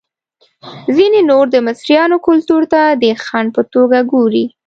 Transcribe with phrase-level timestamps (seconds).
[0.95, 4.45] ځینې نور د مصریانو کلتور ته د خنډ په توګه ګوري.